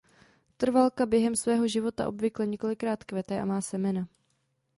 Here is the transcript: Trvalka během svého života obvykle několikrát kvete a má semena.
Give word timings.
Trvalka 0.57 1.05
během 1.05 1.35
svého 1.35 1.67
života 1.67 2.07
obvykle 2.07 2.45
několikrát 2.47 3.03
kvete 3.03 3.41
a 3.41 3.45
má 3.45 3.61
semena. 3.61 4.07